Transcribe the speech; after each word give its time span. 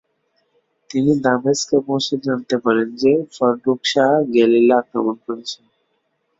তিনি 0.89 1.11
দামেস্কে 1.25 1.77
পৌছে 1.87 2.15
জানতে 2.25 2.55
পারেন 2.63 2.87
যে 2.95 3.11
ফররুখশাহ 3.35 4.11
গেলিলি 4.33 4.73
আক্রমণ 4.81 5.15
করেছেন। 5.25 5.63